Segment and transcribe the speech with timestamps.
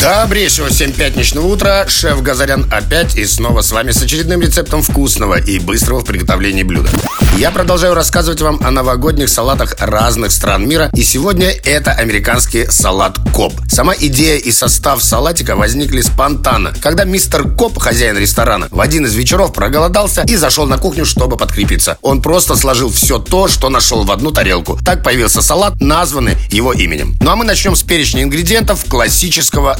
[0.00, 1.86] Добрейшего всем пятничного утра.
[1.86, 6.62] Шеф Газарян опять и снова с вами с очередным рецептом вкусного и быстрого в приготовлении
[6.62, 6.88] блюда.
[7.36, 13.18] Я продолжаю рассказывать вам о новогодних салатах разных стран мира, и сегодня это американский салат
[13.34, 13.52] Коп.
[13.68, 19.14] Сама идея и состав салатика возникли спонтанно, когда мистер Коп, хозяин ресторана, в один из
[19.14, 21.98] вечеров проголодался и зашел на кухню, чтобы подкрепиться.
[22.02, 24.78] Он просто сложил все то, что нашел в одну тарелку.
[24.84, 27.16] Так появился салат, названный его именем.
[27.20, 29.76] Ну а мы начнем с перечня ингредиентов классического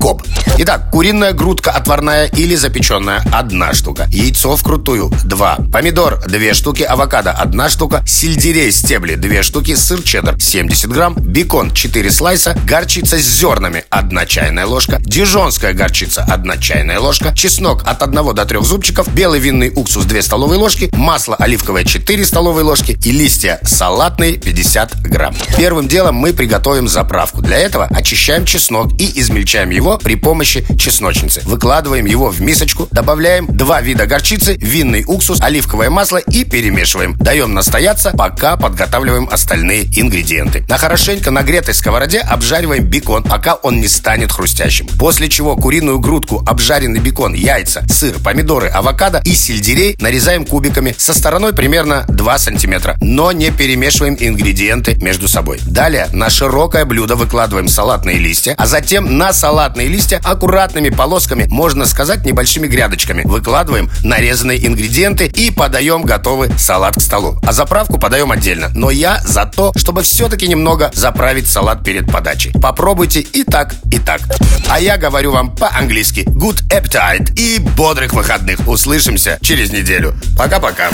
[0.00, 0.22] Коп.
[0.56, 4.06] Итак, куриная грудка отварная или запеченная– одна штука.
[4.08, 5.58] Яйцо вкрутую– два.
[5.70, 6.82] Помидор– две штуки.
[6.82, 8.02] Авокадо– одна штука.
[8.06, 9.74] Сельдерей стебли– две штуки.
[9.74, 11.14] Сыр чеддер– 70 грамм.
[11.18, 12.56] Бекон– 4 слайса.
[12.66, 14.98] Горчица с зернами– одна чайная ложка.
[15.00, 17.34] Дижонская горчица– одна чайная ложка.
[17.36, 19.12] Чеснок от 1 до 3 зубчиков.
[19.12, 20.88] Белый винный уксус– 2 столовые ложки.
[20.94, 22.98] Масло оливковое– 4 столовые ложки.
[23.04, 25.34] И листья салатные– 50 грамм.
[25.58, 27.42] Первым делом мы приготовим заправку.
[27.42, 31.42] Для этого очищаем чеснок и измельчаем измельчаем его при помощи чесночницы.
[31.44, 37.16] Выкладываем его в мисочку, добавляем два вида горчицы, винный уксус, оливковое масло и перемешиваем.
[37.18, 40.64] Даем настояться, пока подготавливаем остальные ингредиенты.
[40.68, 44.86] На хорошенько нагретой сковороде обжариваем бекон, пока он не станет хрустящим.
[44.98, 51.12] После чего куриную грудку, обжаренный бекон, яйца, сыр, помидоры, авокадо и сельдерей нарезаем кубиками со
[51.12, 55.58] стороной примерно 2 сантиметра, но не перемешиваем ингредиенты между собой.
[55.66, 61.46] Далее на широкое блюдо выкладываем салатные листья, а затем на на салатные листья аккуратными полосками,
[61.48, 63.22] можно сказать, небольшими грядочками.
[63.24, 67.38] Выкладываем нарезанные ингредиенты и подаем готовый салат к столу.
[67.42, 68.68] А заправку подаем отдельно.
[68.74, 72.52] Но я за то, чтобы все-таки немного заправить салат перед подачей.
[72.52, 74.20] Попробуйте и так, и так.
[74.68, 78.68] А я говорю вам по-английски good appetite и бодрых выходных.
[78.68, 80.14] Услышимся через неделю.
[80.36, 80.90] Пока-пока.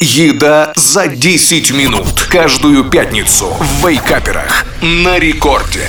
[0.00, 2.28] Еда за 10 минут.
[2.30, 4.64] Каждую пятницу в Вейкаперах.
[4.80, 5.86] На рекорде.